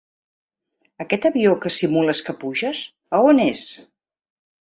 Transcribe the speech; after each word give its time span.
Aquest 1.03 1.27
avió 1.29 1.51
que 1.65 1.71
simules 1.75 2.21
que 2.29 2.35
puges, 2.45 2.81
a 3.19 3.21
on 3.33 3.43
és? 3.45 3.63